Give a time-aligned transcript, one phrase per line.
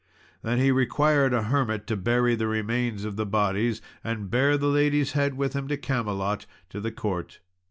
[0.41, 4.65] Then he required a hermit to bury the remains of the bodies, and bare the
[4.65, 7.39] lady's head with him to Camelot, to the court.